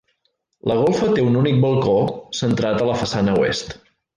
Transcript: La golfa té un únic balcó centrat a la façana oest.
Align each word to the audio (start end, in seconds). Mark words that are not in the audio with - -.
La 0.71 0.77
golfa 0.79 1.09
té 1.19 1.25
un 1.27 1.37
únic 1.43 1.61
balcó 1.65 1.95
centrat 2.41 2.83
a 2.87 2.91
la 2.91 2.99
façana 3.03 3.37
oest. 3.45 3.79